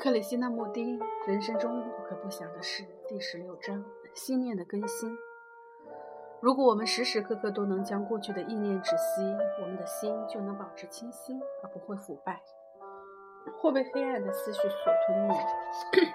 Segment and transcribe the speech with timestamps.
[0.00, 3.84] 克里希那穆丁人生中不可不想的事第十六章：
[4.14, 5.14] 心念的更新。
[6.40, 9.22] 如果我们时时刻刻都能将过去的意念止息，
[9.60, 12.40] 我们的心就能保持清新，而不会腐败，
[13.60, 15.34] 或被黑暗的思绪所吞没。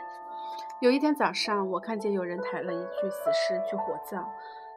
[0.82, 4.28] 有一天早上，我看见有人抬了一具死尸去火葬，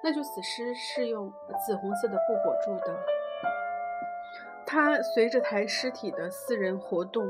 [0.04, 1.32] 那具死尸是用
[1.64, 2.94] 紫红色的布裹住的，
[4.66, 7.26] 它随着抬尸体的四人活动。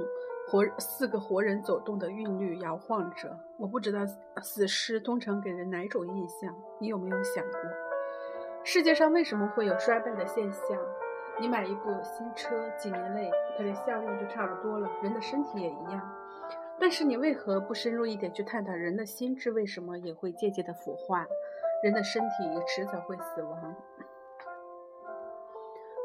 [0.50, 4.00] 活四个活人走动的韵律摇晃着，我不知道
[4.42, 6.54] 死尸通常给人哪种印象。
[6.80, 7.60] 你有没有想过，
[8.64, 10.78] 世界上为什么会有衰败的现象？
[11.38, 14.88] 你买一部新车，几年内它的效用就差不多了。
[15.02, 16.00] 人的身体也一样。
[16.80, 21.26] 但是你为何不深入一点去探讨人的心智为什么也会渐渐的腐化？
[21.82, 22.28] 人的身体
[22.66, 23.76] 迟早会死亡，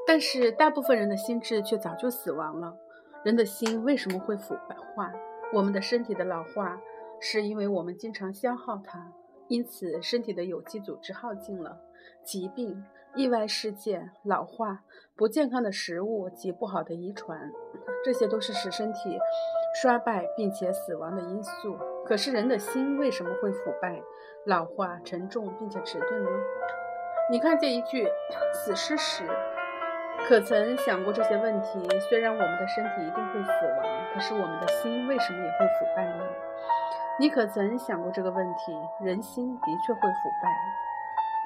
[0.05, 2.77] 但是大部分人的心智却早就死亡了。
[3.23, 5.11] 人的心为什么会腐败化？
[5.53, 6.81] 我们的身体的老化，
[7.21, 9.11] 是因为我们经常消耗它，
[9.47, 11.79] 因此身体的有机组织耗尽了。
[12.25, 12.83] 疾病、
[13.15, 14.83] 意外事件、老化、
[15.15, 17.49] 不健康的食物及不好的遗传，
[18.03, 19.17] 这些都是使身体
[19.81, 21.77] 衰败并且死亡的因素。
[22.05, 24.01] 可是人的心为什么会腐败、
[24.45, 26.29] 老化、沉重并且迟钝呢？
[27.31, 28.05] 你看见一具
[28.53, 29.23] 死尸时。
[30.27, 31.85] 可曾想过这些问题？
[32.09, 36.23] 虽然我们的身体一定会死亡，可是我们的心为什么也会腐败呢？
[37.19, 38.73] 你可曾想过这个问题？
[39.01, 40.49] 人心的确会腐败。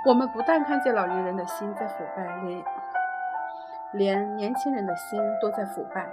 [0.05, 2.63] 我们不但看见老年人的心在腐败，连
[3.93, 6.07] 连年轻人的心都在腐败。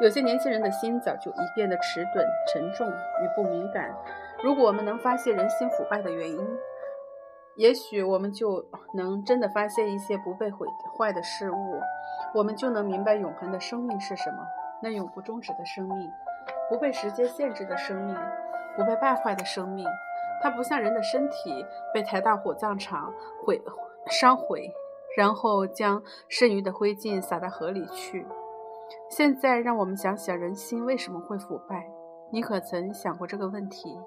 [0.00, 3.94] 有些年轻人的心早就已变得迟钝、沉重与不敏感。
[4.42, 6.38] 如果我们能发现人心腐败的原因，
[7.58, 8.64] 也许我们就
[8.94, 10.64] 能真的发现一些不被毁
[10.96, 11.80] 坏的事物，
[12.32, 14.38] 我们就能明白永恒的生命是什么。
[14.80, 16.08] 那永不终止的生命，
[16.70, 18.16] 不被时间限制的生命，
[18.76, 19.84] 不被败坏的生命，
[20.40, 23.12] 它不像人的身体被抬到火葬场
[23.44, 23.60] 毁
[24.08, 24.72] 烧毁，
[25.16, 28.24] 然后将剩余的灰烬撒到河里去。
[29.10, 31.90] 现在让我们想想人心为什么会腐败？
[32.30, 33.98] 你可曾想过这个问题？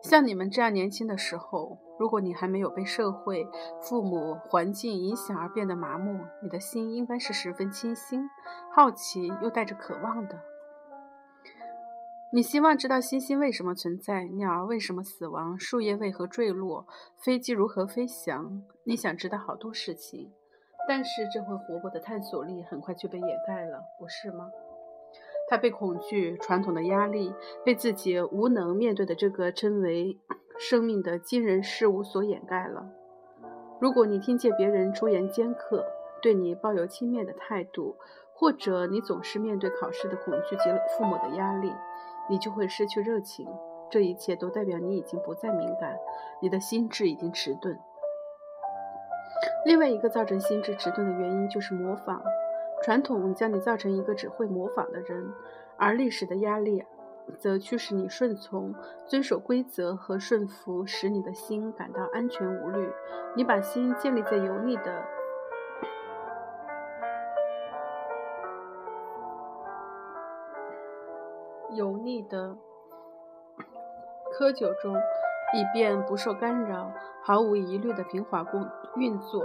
[0.00, 3.46] 像你们这样年轻的时候，如果你还没有被社会、
[3.82, 8.28] 父母、环境影响而变得麻木，你的心应该是十分清新、
[8.74, 10.40] 好奇又带着渴望的。
[12.30, 18.62] 你希望知道星星为什么存在，鸟儿为什么死亡，树叶为何坠落，飞机如何飞翔。
[18.84, 20.30] 你想知道好多事情，
[20.86, 24.48] 但是这份活泼的探索力很快就被掩盖了，不是吗？
[25.48, 30.18] 他被恐惧、传统的压力、被自己无能面对的这个称为
[30.58, 32.86] 生命的惊人事物所掩盖了。
[33.80, 35.86] 如果你听见别人出言尖刻，
[36.20, 37.96] 对你抱有轻蔑的态度，
[38.34, 40.64] 或者你总是面对考试的恐惧及
[40.96, 41.72] 父母的压力，
[42.28, 43.48] 你就会失去热情。
[43.90, 45.96] 这一切都代表你已经不再敏感，
[46.42, 47.78] 你的心智已经迟钝。
[49.64, 52.22] 另外一个造成心智迟钝的原因就是模仿。
[52.82, 55.32] 传统将你造成一个只会模仿的人，
[55.76, 56.84] 而历史的压力
[57.36, 58.74] 则驱使你顺从、
[59.06, 62.90] 遵守规则和顺服，使你的心感到安全无虑。
[63.36, 65.04] 你把心建立在油腻的、
[71.74, 72.56] 油腻的
[74.38, 74.94] 窠臼中，
[75.52, 76.90] 以便不受干扰，
[77.22, 79.44] 毫无疑虑的平滑工运作。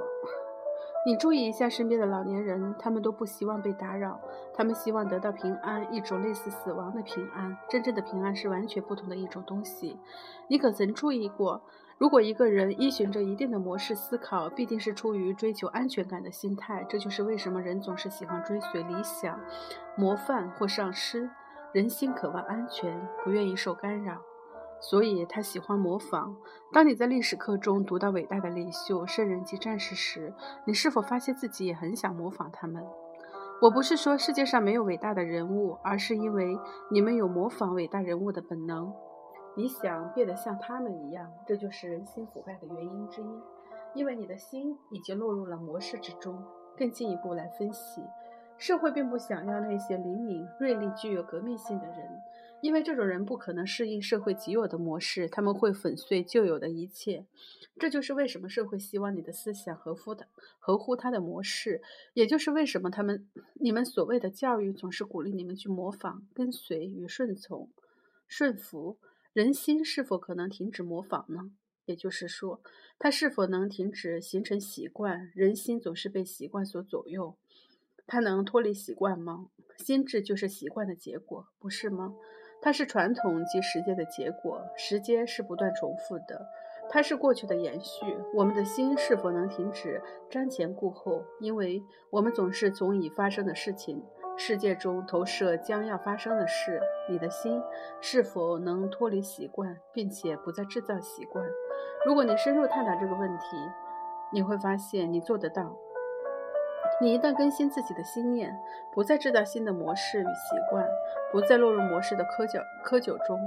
[1.06, 4.22] 你注意一下身边的老年人，他们都不希望被打扰，
[4.54, 7.58] 他们希望得到平安，一种类似死亡的平安。
[7.70, 10.00] 真正的平安是完全不同的一种东西。
[10.48, 11.62] 你可曾注意过，
[11.98, 16.86] 如果一个人依循着一定的模式思考，必定是出于追求安全感的心态。
[16.88, 19.38] 这就是为什么人总是喜欢追随理想、
[19.98, 21.30] 模范或上师。
[21.74, 24.22] 人心渴望安全，不愿意受干扰。
[24.90, 26.36] 所以他喜欢模仿。
[26.74, 30.34] 当你在历史课中读到伟大的领袖、圣人及战士时，
[30.68, 32.84] 你是否发现自己也很想模仿他们？
[33.62, 36.58] 我不是说世界上没有伟大的人物，而是因为
[36.92, 38.94] 你们有模仿伟大人物的本能。
[39.56, 43.42] 你想变得像他们一样，这就是人心腐败的原因之一。
[43.94, 46.44] 因为你的心已经落入了模式之中。
[46.76, 48.02] 更进一步来分析，
[48.58, 51.98] 社会并不想要那些灵敏、锐利、具有革命性的人。
[52.64, 57.26] 因为这种人不可能适应社会既有的模式，他们会粉碎旧有的一切。
[57.78, 60.28] 这就是为什么社会希望你的思想合乎的、
[60.60, 61.82] 合乎他的模式，
[62.14, 67.70] 也就是为什么他们、你们所谓的教育总是鼓励你们去模仿、跟随与顺从、
[68.30, 68.98] 顺服。
[69.34, 71.52] 人心是否可能停止模仿呢？
[71.84, 72.62] 也就是说，
[72.98, 75.30] 它是否能停止形成习惯？
[75.36, 77.36] 人心总是被习惯所左右，
[78.08, 79.50] 它能脱离习惯吗？
[79.80, 82.16] 心智就是习惯的结果，不是吗？
[82.64, 86.48] 它是传统及时间的结果，时间是不断重复的，
[86.90, 88.06] 它是过去的延续。
[88.34, 90.02] 我们的心是否能停止
[90.32, 91.26] 瞻前顾后？
[91.42, 94.02] 因为我们总是从已发生的事情
[94.38, 96.82] 世界中投射将要发生的事。
[97.10, 97.62] 你的心
[98.00, 101.46] 是否能脱离习惯，并且不再制造习惯？
[102.06, 103.58] 如果你深入探讨这个问题，
[104.32, 105.76] 你会发现你做得到。
[107.02, 108.56] 你一旦更新自己的心念，
[108.94, 110.88] 不再制造新的模式与习惯，
[111.32, 113.40] 不再落入模式的窠臼窠臼中，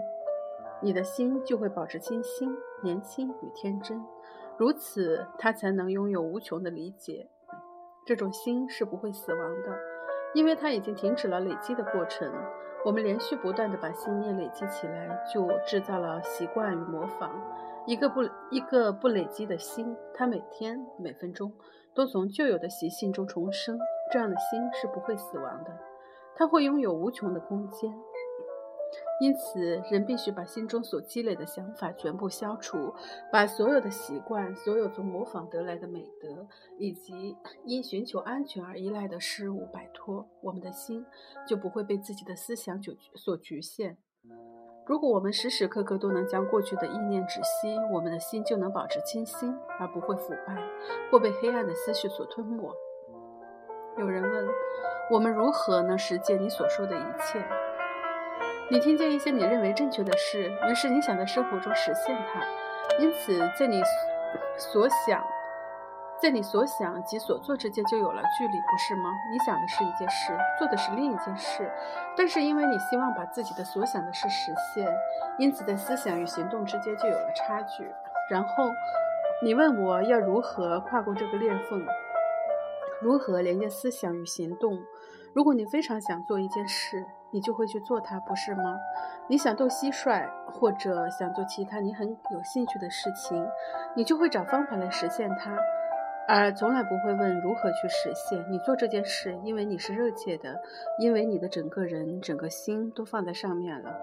[0.81, 4.05] 你的心就会保持清新、年轻与天真。
[4.59, 7.29] 如此，他才能拥有无穷的理解。
[8.05, 9.77] 这种心是不会死亡的，
[10.35, 12.33] 因为它已经停止了累积的过程。
[12.85, 17.33] 我们连续不断地把信念累积起来，就制造了习惯与模仿。
[17.85, 21.53] 一个不一个不累积的心，它每天每分钟。
[21.97, 23.79] 都从旧有的习性中重生，
[24.13, 25.77] 这样的心是不会死亡的，
[26.37, 27.93] 它会拥有无穷的空间。
[29.19, 32.95] 因此，人必须把心中所积累的想法全部消除，
[33.33, 36.47] 把所有的习惯、所有从模仿得来的美德，
[36.77, 37.35] 以及
[37.65, 41.05] 因寻求安全而依赖的事物摆脱，我们的心
[41.49, 42.79] 就不会被自己的思想
[43.15, 43.97] 所局限。
[44.87, 50.57] 如果我们时时刻刻都能将过去的意念止息，我们的心就能保持清新，而不会腐败
[51.11, 52.73] 或被黑暗的思绪所吞没。
[53.99, 54.49] 有人问
[55.11, 57.45] 我们如何能实践你所说的一切？
[58.71, 62.41] 你听见一些你认为正确的事，于是你想在生活中实现它，
[63.01, 63.83] 因此在你
[64.57, 65.21] 所想。
[66.19, 69.11] 在你所想及所做之间就有了距离，不是吗？
[69.31, 71.71] 你想的是一件事，做的是另一件事，
[72.17, 74.89] 但是因为你希望把自己的所想的事实现，
[75.39, 77.85] 因此在思想与行动之间就有了差距。
[78.31, 78.71] 然后
[79.43, 81.85] 你问我要如何跨过这个裂缝，
[83.03, 84.79] 如何连接思想与行动？
[85.35, 88.79] 如果你非常想做一件事，你就会去做它，不是吗？
[89.29, 93.47] 你想斗蟋蟀，或者想做其他你很有兴趣的事情，
[93.95, 95.55] 你就会找方法来实现它。
[96.29, 98.45] 而从来不会问如何去实现。
[98.51, 100.61] 你做这件事，因为你是热切的，
[100.99, 103.97] 因为你的整个人、整个心都放在上面了。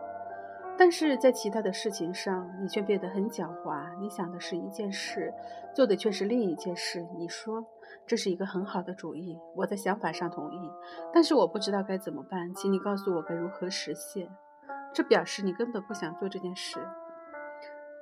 [0.75, 3.95] 但是在其他的事情上，你却变得很狡猾。
[3.99, 5.31] 你想的是一件事，
[5.75, 7.05] 做的却是另一件事。
[7.17, 7.63] 你说
[8.07, 10.71] 这是一个很好的主意，我在想法上同意，
[11.13, 14.27] 但是我不知道该怎么办，请你告诉我该如何实现。
[14.93, 16.79] 这表示你根本不想做这件事。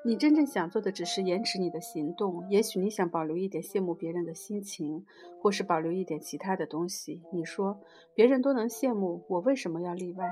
[0.03, 2.49] 你真正想做的只是延迟你的行动。
[2.49, 5.05] 也许你想保留一点羡慕别人的心情，
[5.39, 7.21] 或是保留一点其他的东西。
[7.31, 7.79] 你说
[8.15, 10.25] 别人都能羡慕，我为什么要例外？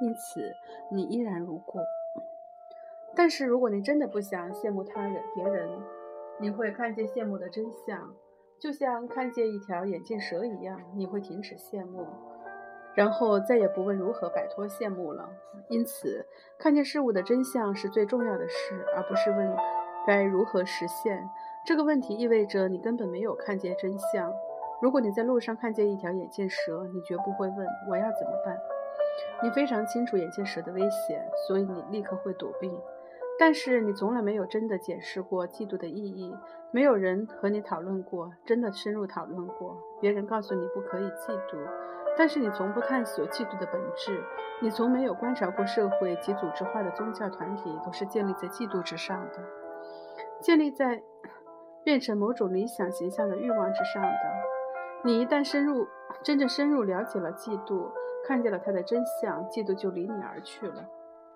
[0.00, 0.52] 因此
[0.90, 1.78] 你依然如故。
[3.14, 5.70] 但是如果你真的不想羡慕他人，别人，
[6.40, 8.12] 你会看见羡慕的真相，
[8.58, 12.04] 就像看见一条眼镜蛇一样，你会停止羡慕。
[12.94, 15.28] 然后再也不问如何摆脱羡慕了。
[15.68, 16.26] 因此，
[16.58, 19.56] 看见事物的真相是最重要的事，而不是问
[20.06, 21.28] 该如何实现
[21.66, 22.16] 这个问题。
[22.16, 24.32] 意味着你根本没有看见真相。
[24.80, 28.58] 如果你在路上看见一条眼镜蛇，你绝不会问我要怎么办。
[29.42, 32.80] 你非常清楚眼镜蛇的危险，所以你立刻会躲避。
[33.38, 36.36] 但是你从来没有真的解释过嫉妒的意义。
[36.74, 39.80] 没有人和你讨论过，真的深入讨论过。
[40.00, 41.56] 别人告诉你不可以嫉妒。
[42.18, 44.20] 但是你从不探索嫉妒的本质，
[44.60, 49.38] 你从没有观察过社会及组织化的宗教团体都是建立在嫉妒之上的，
[50.40, 51.00] 建立在
[51.84, 54.18] 变成某种理想形象的欲望之上的。
[55.04, 55.86] 你一旦深入，
[56.24, 57.88] 真正深入了解了嫉妒，
[58.26, 60.84] 看见了它的真相，嫉妒就离你而去了。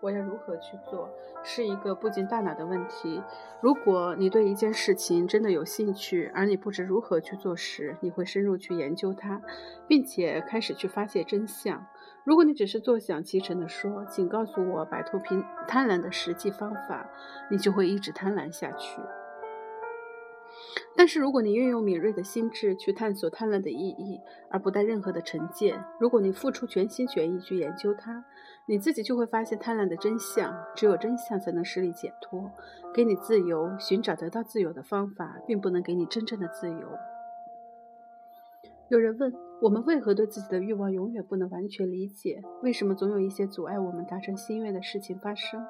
[0.00, 1.08] 我要如何去做，
[1.42, 3.22] 是一个不经大脑的问题。
[3.60, 9.40] 如果你对一件事情真的有兴趣，而你不知如何去做时，你会深入去研究它，
[9.86, 11.84] 并且开始去发现真相。
[12.24, 17.08] 如果你只是坐享其成的说，请告诉我摆脱贫贪婪的实际方法，
[17.50, 19.00] 你就会一直贪婪下去。
[20.98, 28.24] 但是，如果你运用敏锐的心智去探索贪婪的意义，而不带任何的成见；如果你付出全心全意去研究它，
[28.66, 30.52] 你自己就会发现贪婪的真相。
[30.74, 32.50] 只有真相才能使你解脱，
[32.92, 33.70] 给你自由。
[33.78, 36.88] 寻找得到自由的方法，并不能给你真正的自由。
[38.88, 42.42] 有人问我们为何对自己的欲望永远不能完全理解？
[42.60, 45.64] 为什么总有一些阻碍我们达成心愿的事情发生？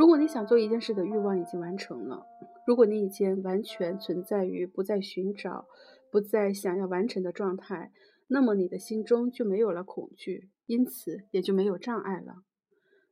[0.00, 2.26] 如果你想做一件事的欲望已经完成了，
[2.66, 5.66] 如果你已经完全存在于不再寻找、
[6.10, 7.92] 不再想要完成的状态，
[8.26, 12.36] 那么你的心中就没有了恐惧，因此也就没有障碍了。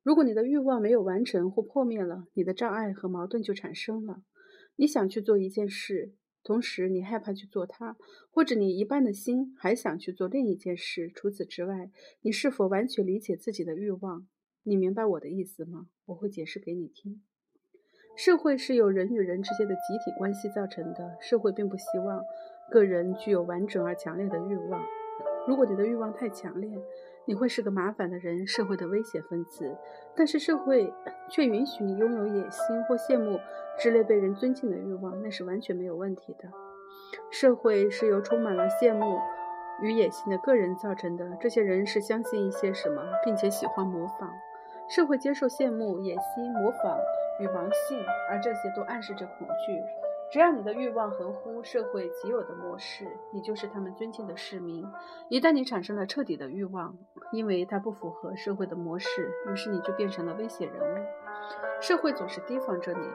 [0.02, 4.23] 如果你的欲望没有完成或破灭了，你的障碍和矛盾就产生了。
[4.76, 7.99] 你想去做一件事，同时你害怕去做它，
[8.30, 11.12] 或者你一半的心还想去做另一件事。
[11.14, 11.90] 除此之外，
[12.23, 14.26] 你是否完全理解自己的欲望？
[14.68, 15.87] 你明白我的意思吗？
[16.04, 17.22] 我会解释给你听。
[18.14, 21.16] 社会是由人与人之间的集体关系造成的。
[21.22, 22.22] 社会并不希望
[22.70, 24.84] 个人具有完整而强烈的欲望。
[25.46, 26.70] 如果你的欲望太强烈，
[27.25, 29.75] 你会是个麻烦的人，社会的危险分子。
[30.14, 30.92] 但是社会
[31.30, 33.40] 却允许你拥有野心或羡慕
[33.78, 36.50] 之类被人尊敬的欲望，那是完全没有问题的。
[37.30, 39.18] 社会是由充满了羡慕
[39.80, 41.38] 与野心的个人造成的。
[41.40, 44.30] 这些人是相信一些什么，并且喜欢模仿。
[44.88, 46.99] 社会接受羡慕、野心、模仿
[47.40, 49.83] 与盲信，而这些都暗示着恐惧。
[50.30, 54.85] 只要你的欲望合乎社会既有的模式，你就是他们尊敬的市民。
[55.30, 56.97] 一旦你产生了彻底的欲望，
[57.33, 61.07] 因为它不符合社会的模式，于是你就变成了危险人物。
[61.80, 63.09] 社会总是提防着你，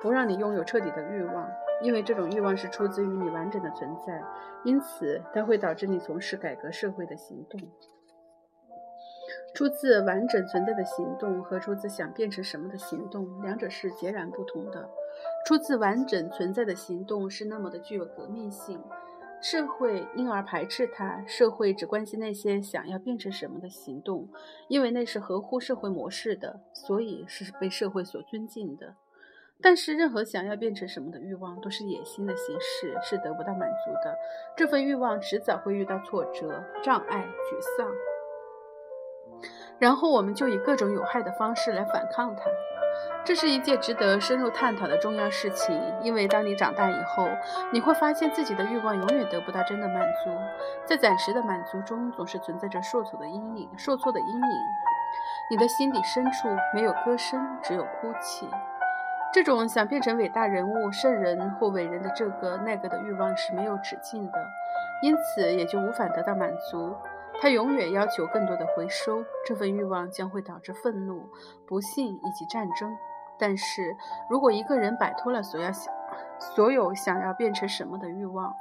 [0.00, 1.48] 不让你拥有彻底的欲望，
[1.82, 4.22] 因为这种欲望是出自于你完整的存在，
[4.64, 7.60] 因此它会导致你从事改革社会的行动。
[9.52, 14.88] 出自完整存在的行动和出自想变成什么的行动，两者是截然不同的。
[15.44, 18.80] 出自完整存在的行动是那么的具有革命性，
[19.42, 21.24] 社会因而排斥它。
[21.26, 24.28] 社会只关心那些想要变成什么的行动，
[24.68, 28.94] 因为那是合乎社会模式的，所以是被社会所尊敬的。
[29.62, 34.16] 但是，任何想要变成什么的欲望都是野心的形式，是得不到满足的。
[34.56, 38.09] 这份欲望迟早会遇到挫折、障碍、沮丧。
[39.78, 42.42] 然后我们就以各种有害的方式来反抗它。
[43.24, 47.28] 这是一件值得深入探讨的重要事情，因为当你长大以后，
[47.70, 50.30] 你会发现自己的欲望永远得不到真的满足，
[50.84, 53.70] 在暂时的满足中总是存在着受挫的阴影。
[53.76, 54.42] 受挫的阴影，
[55.50, 58.48] 你的心底深处没有歌声，只有哭泣。
[59.32, 64.46] 这种想变成伟大人物、圣人或伟人的这个那个的欲望是没有止境的，
[65.02, 66.96] 因此也就无法得到满足。
[67.40, 71.22] 他永远要求更多的回收，这份欲望将会导致愤怒、
[71.66, 72.94] 不幸以及战争。
[73.38, 73.96] 但是
[74.28, 75.92] 如果一个人摆脱了所要想、
[76.38, 78.54] 所有想要变成什么的欲望，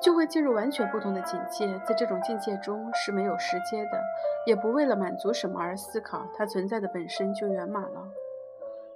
[0.00, 1.78] 就会进入完全不同的境界。
[1.86, 4.00] 在这种境界中是没有时间的，
[4.46, 8.08] 也不为了满足什么而思考，它存在的本身就圆满了。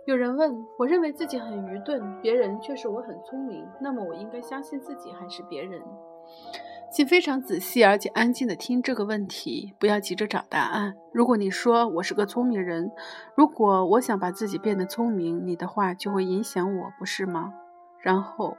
[0.06, 5.82] 有人问我，认为自己很愚钝，别人却说我很聪明，那么我应该相信自己还是别人？
[6.92, 10.94] 请非常仔细而且安静地听这个问题，不要急着找答案。
[11.12, 12.90] 如果你说我是个聪明人，
[13.36, 17.52] 如果我想把自己变得聪明，你的话就会影响我，不是吗？
[18.00, 18.56] 然后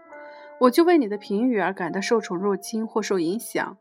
[0.60, 3.78] 我就为你的评语而感到受宠若惊或受影响。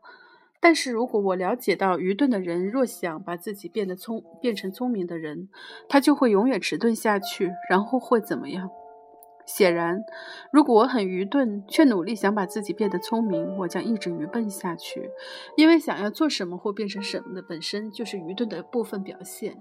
[0.59, 5.49] 但是如果我了解到愚钝的人若想把自己变得聪变成聪明的人，
[5.87, 8.67] 他就会永远迟钝下去，然后会怎么样？
[9.47, 10.03] 显然，
[10.51, 15.09] 如果我很愚钝，却努力想把自己变得聪明，我将一直愚笨下去。
[15.55, 19.55] 因为想要做什么或变成什么的本身就是愚钝的部分表现。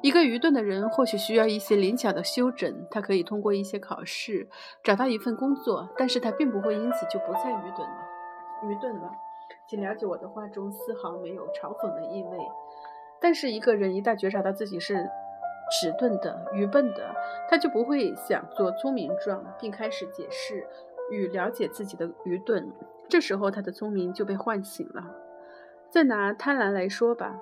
[0.00, 4.48] 一个愚钝的人或许需要一些灵巧的修整，他可以通过一些考试
[4.82, 7.98] 找到一份工作，但是他并不会因此就不再愚钝了。
[8.64, 9.10] 愚钝了，
[9.68, 12.38] 请了解我的话中丝毫没有嘲讽的意味。
[13.20, 15.06] 但是一个人一旦觉察到自己是。
[15.70, 17.14] 迟钝的、愚笨的，
[17.48, 20.66] 他就不会想做聪明状，并开始解释
[21.10, 22.70] 与了解自己的愚钝。
[23.08, 25.02] 这时候，他的聪明就被唤醒了。
[25.90, 27.38] 再拿贪婪来说吧，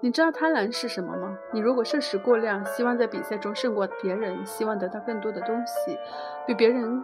[0.00, 1.38] 你知道贪婪是什么吗？
[1.52, 5.98] 你如果摄食过量，希望在比赛中胜过别人，希望得到更多的东西，
[6.46, 7.02] 比别人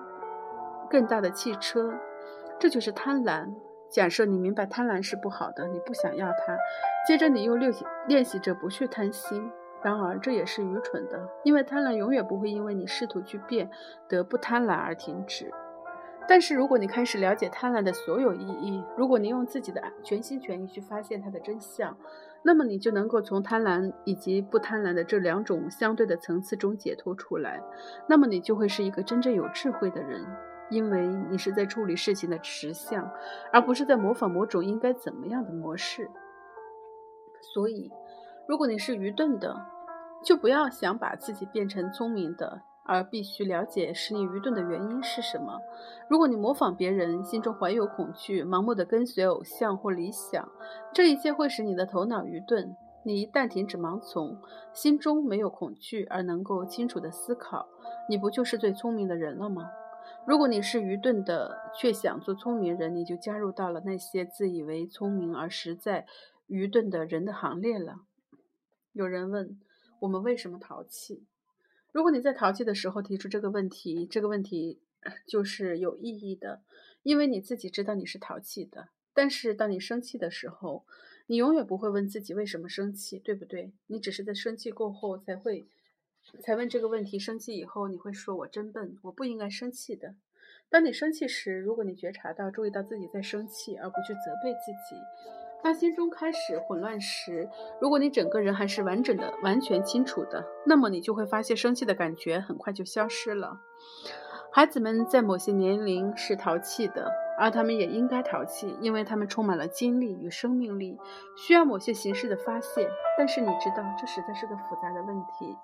[0.91, 1.93] 更大的汽车，
[2.59, 3.55] 这就是贪婪。
[3.89, 6.57] 假设你明白贪婪是不好的，你不想要它，
[7.07, 9.51] 接着你又练习练习着不去贪心。
[9.83, 13.71] 然而，这也是愚蠢的，因为贪婪永远不会因为你试图去变
[14.09, 15.51] 得不贪婪而停止。
[16.29, 21.97] 但是，如果你开始了解贪婪的所有意义，如果你用自己的全心全意去发现它的真相，
[22.43, 27.61] 那么你就能够从贪婪以及不贪婪的这两种相对的层次中解脱出来。
[28.07, 30.25] 那么，你就会是一个真正有智慧的人，
[30.69, 33.11] 因为你是在处理事情的实相，
[33.51, 36.09] 而不是在模仿某种应该怎么样的模式。
[37.41, 37.91] 所以。
[38.51, 39.65] 如果你是愚钝的，
[40.25, 45.61] 就不要想把自己变成聪明的，而必须了解使你愚钝的原因是什么。
[46.09, 50.49] 如果你模仿别人，心中怀有恐惧，盲目的跟随偶像或理想，
[50.93, 52.75] 这一切会使你的头脑愚钝。
[53.05, 54.37] 你一旦停止盲从，
[54.73, 57.69] 心中没有恐惧，而能够清楚的思考，
[58.09, 59.71] 你不就是最聪明的人了吗？
[60.27, 66.05] 如果你是愚钝的，却想做聪明人，你就加入到了那些自以为聪明而实在
[66.49, 67.95] 愚钝的人的行列了。
[69.01, 69.59] 有人问
[70.01, 71.25] 我们为什么淘气？
[71.91, 74.79] 如果你在淘气的时候提出这个问题，这个问题
[75.27, 76.61] 就是有意义的，
[77.03, 78.91] 因为你自己知道你是淘气的。
[79.15, 80.85] 但是当你生气的时候，
[81.29, 83.73] 你永远不会问自己为什么生气，对不对？
[83.87, 85.67] 你只是在生气过后才会
[86.41, 87.19] 才问这个问题。
[87.19, 90.15] 生气以后，你会说：“我真笨，我不应该生气的。”
[90.69, 95.01] 当你生气时，如果你觉察到、注意到自己在生气，而不去责备自己；
[95.63, 97.49] 当心中开始混乱时，
[97.81, 103.59] 如果你整个人还是完整的、完全清楚的，那么你就会发现生气的感觉很快就消失了。
[104.53, 110.99] 孩子们在某些年龄是淘气的，而他们也应该淘气，因为他们充满了精力与生命力，
[111.37, 112.89] 需要某些形式的发泄。
[113.17, 115.57] 但是你知道，这实在是个复杂的问题，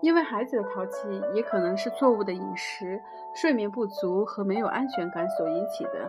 [0.00, 3.00] 因为孩子的淘气也可能是错误的饮食、
[3.34, 6.08] 睡眠不足和没有安全感所引起的。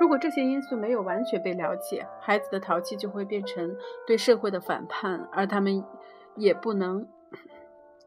[0.00, 3.76] 如果这些因素没有完全被了解，孩子的淘气就会变成
[4.06, 5.84] 对社会的反叛，而他们
[6.36, 7.06] 也不能。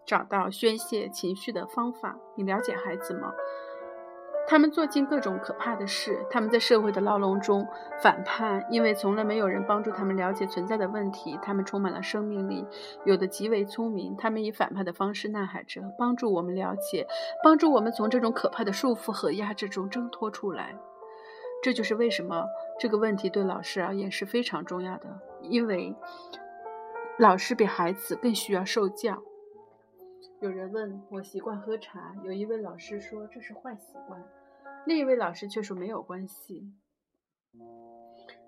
[0.05, 2.17] 找到宣泄情绪的方法。
[2.35, 3.33] 你了解孩子吗？
[4.47, 6.25] 他们做尽各种可怕的事。
[6.31, 7.67] 他们在社会的牢笼中
[8.01, 11.37] 反叛，因为从来没有人帮助他们了解存在的问题。
[11.41, 12.65] 他们充满了生命力，
[13.03, 14.15] 有的极为聪明。
[14.15, 17.05] 他们以反叛的方式呐喊着，帮助我们了解，
[17.43, 20.73] 帮助我们从这种可怕的束缚和压制中挣脱出来。
[21.63, 22.45] 这就是为什么
[22.79, 25.95] 这个问题对老师而言是非常重要的，因为
[27.19, 29.21] 老师比孩子更需要受教。
[30.39, 34.23] 有人问我习惯喝茶，有一位老师说这是坏习惯，
[34.85, 36.71] 另一位老师却说没有关系。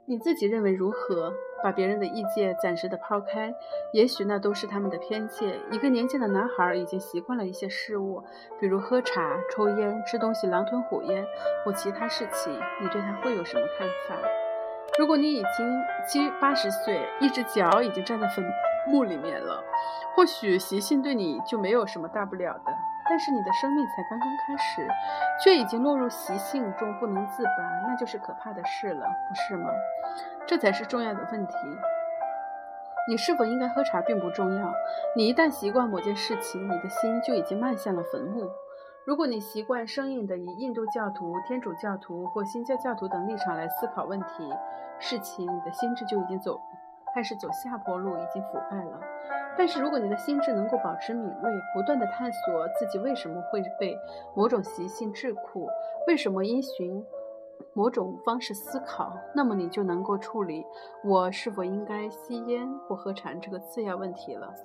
[0.10, 1.32] 你自己认为如何？
[1.62, 3.54] 把别人的意见暂时的抛开，
[3.94, 5.60] 也许那都是他们的偏见。
[5.72, 8.24] 一个年轻的男孩已经习惯了一些事物，
[8.60, 11.24] 比如喝茶、抽烟、吃东西狼吞虎咽
[11.64, 12.52] 或其他事情。
[12.82, 14.16] 你对他会有什么看法？
[14.98, 18.44] 如果你已经七八十岁，一只脚已经站在坟
[18.88, 19.64] 墓里面了。
[20.16, 22.72] 或许习性对你就没有什么大不了的，
[23.10, 24.88] 但是你的生命才刚刚开始，
[25.44, 29.70] 却已经落入习性中不能自拔，那就是可怕的事了，不是吗？
[30.46, 31.56] 这才是重要的问题。
[33.10, 34.72] 你是否应该喝茶并不重要，
[35.16, 38.48] 你一旦习惯某件事情，你的心就已经迈向了坟墓。
[39.06, 44.54] 如果你习惯生硬的以印度教徒、天主教徒或新教教徒等立场来思考问题、
[45.00, 46.62] 事情，你的心智就已经走。
[47.16, 49.00] 开始走下坡路，已经腐败了。
[49.60, 53.94] 但是，如果你的心智能够保持敏锐，不断的探索自己为什么会被
[54.34, 55.70] 某种习性桎梏，
[56.08, 57.06] 为什么因循
[57.74, 60.66] 某种方式思考，那么你就能够处理
[61.04, 64.56] 我是否应该吸烟或喝茶这个次要问题了。